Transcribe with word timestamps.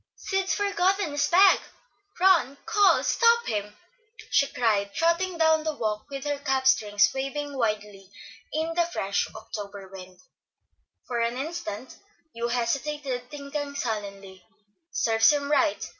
"Sid's 0.15 0.55
forgotten 0.55 1.11
his 1.11 1.27
bag. 1.27 1.59
Run, 2.19 2.57
call, 2.65 3.03
stop 3.03 3.45
him!" 3.45 3.77
she 4.31 4.47
cried, 4.51 4.95
trotting 4.95 5.37
down 5.37 5.63
the 5.63 5.75
walk 5.75 6.07
with 6.09 6.23
her 6.23 6.39
cap 6.39 6.65
strings 6.65 7.11
waving 7.13 7.55
wildly 7.55 8.09
in 8.51 8.73
the 8.73 8.87
fresh 8.87 9.27
October 9.35 9.87
wind. 9.93 10.19
For 11.05 11.19
an 11.19 11.37
instant 11.37 11.97
Hugh 12.33 12.47
hesitated, 12.47 13.29
thinking 13.29 13.75
sullenly, 13.75 14.43
"Serves 14.91 15.29
him 15.29 15.51
right. 15.51 15.87